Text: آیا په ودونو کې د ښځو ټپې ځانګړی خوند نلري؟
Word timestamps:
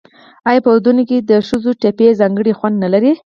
آیا 0.49 0.63
په 0.65 0.69
ودونو 0.75 1.03
کې 1.09 1.17
د 1.29 1.31
ښځو 1.47 1.71
ټپې 1.81 2.07
ځانګړی 2.19 2.57
خوند 2.59 2.75
نلري؟ 2.83 3.13